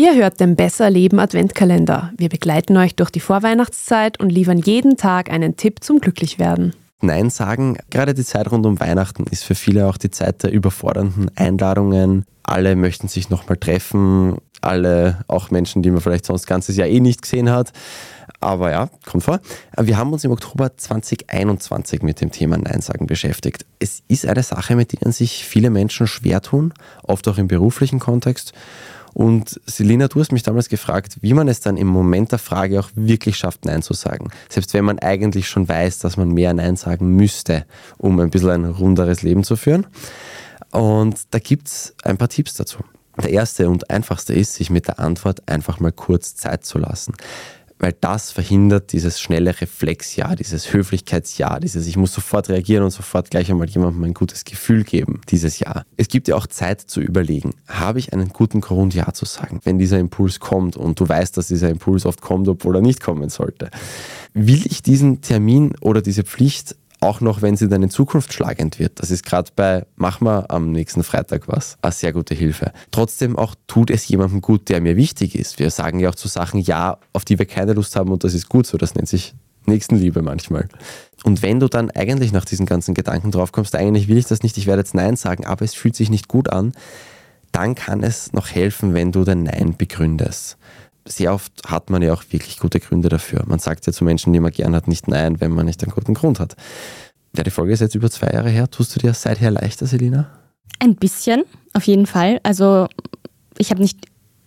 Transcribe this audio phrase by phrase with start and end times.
[0.00, 2.12] Ihr hört den Besser Leben Adventkalender.
[2.16, 6.74] Wir begleiten euch durch die Vorweihnachtszeit und liefern jeden Tag einen Tipp zum Glücklichwerden.
[7.02, 10.52] Nein sagen, gerade die Zeit rund um Weihnachten ist für viele auch die Zeit der
[10.52, 12.24] überfordernden Einladungen.
[12.42, 17.00] Alle möchten sich nochmal treffen, alle, auch Menschen, die man vielleicht sonst ganzes Jahr eh
[17.00, 17.72] nicht gesehen hat.
[18.40, 19.40] Aber ja, kommt vor.
[19.78, 23.66] Wir haben uns im Oktober 2021 mit dem Thema Nein sagen beschäftigt.
[23.78, 27.98] Es ist eine Sache, mit der sich viele Menschen schwer tun, oft auch im beruflichen
[27.98, 28.52] Kontext.
[29.12, 32.80] Und Selina, du hast mich damals gefragt, wie man es dann im Moment der Frage
[32.80, 34.30] auch wirklich schafft, Nein zu sagen.
[34.48, 37.66] Selbst wenn man eigentlich schon weiß, dass man mehr Nein sagen müsste,
[37.98, 39.86] um ein bisschen ein runderes Leben zu führen.
[40.70, 42.78] Und da gibt es ein paar Tipps dazu.
[43.22, 47.14] Der erste und einfachste ist, sich mit der Antwort einfach mal kurz Zeit zu lassen
[47.80, 53.30] weil das verhindert dieses schnelle Reflexja, dieses Höflichkeitsja, dieses ich muss sofort reagieren und sofort
[53.30, 55.82] gleich einmal jemandem ein gutes Gefühl geben, dieses Ja.
[55.96, 59.60] Es gibt ja auch Zeit zu überlegen, habe ich einen guten Grund Ja zu sagen,
[59.64, 63.00] wenn dieser Impuls kommt und du weißt, dass dieser Impuls oft kommt, obwohl er nicht
[63.00, 63.70] kommen sollte.
[64.34, 68.78] Will ich diesen Termin oder diese Pflicht auch noch, wenn sie dann in Zukunft schlagend
[68.78, 69.00] wird.
[69.00, 72.72] Das ist gerade bei Mach mal am nächsten Freitag was eine sehr gute Hilfe.
[72.90, 75.58] Trotzdem auch tut es jemandem gut, der mir wichtig ist.
[75.58, 78.34] Wir sagen ja auch zu Sachen Ja, auf die wir keine Lust haben und das
[78.34, 78.76] ist gut so.
[78.76, 79.34] Das nennt sich
[79.66, 80.68] Nächstenliebe manchmal.
[81.24, 84.56] Und wenn du dann eigentlich nach diesen ganzen Gedanken draufkommst, eigentlich will ich das nicht,
[84.58, 86.72] ich werde jetzt Nein sagen, aber es fühlt sich nicht gut an,
[87.52, 90.56] dann kann es noch helfen, wenn du dein Nein begründest
[91.06, 93.42] sehr oft hat man ja auch wirklich gute Gründe dafür.
[93.46, 95.92] Man sagt ja zu Menschen, die man gern hat, nicht nein, wenn man nicht einen
[95.92, 96.56] guten Grund hat.
[97.36, 98.70] Ja, die Folge ist jetzt über zwei Jahre her.
[98.70, 100.30] Tust du dir seither leichter, Selina?
[100.78, 102.40] Ein bisschen, auf jeden Fall.
[102.42, 102.88] Also
[103.58, 103.98] ich habe nicht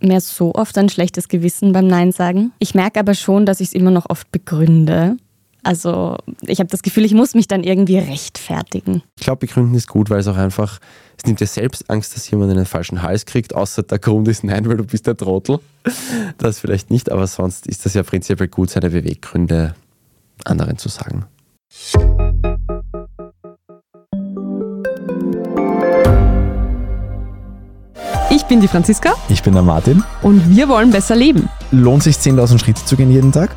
[0.00, 2.52] mehr so oft ein schlechtes Gewissen beim Nein sagen.
[2.58, 5.16] Ich merke aber schon, dass ich es immer noch oft begründe.
[5.64, 9.02] Also ich habe das Gefühl, ich muss mich dann irgendwie rechtfertigen.
[9.18, 10.78] Ich glaube, begründen ist gut, weil es auch einfach,
[11.16, 14.44] es nimmt dir selbst Angst, dass jemand einen falschen Hals kriegt, außer der Grund ist
[14.44, 15.58] nein, weil du bist der Trottel.
[16.38, 19.74] Das vielleicht nicht, aber sonst ist das ja prinzipiell gut, seine Beweggründe
[20.44, 21.24] anderen zu sagen.
[28.30, 29.14] Ich bin die Franziska.
[29.30, 30.02] Ich bin der Martin.
[30.20, 31.48] Und wir wollen besser leben.
[31.70, 33.56] Lohnt sich 10.000 Schritte zu gehen jeden Tag?